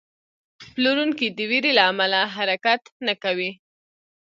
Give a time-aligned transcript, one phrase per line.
[0.71, 3.51] پلورونکی د ویرې له امله حرکت نه کوي.